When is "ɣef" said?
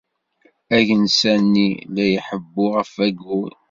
2.75-2.91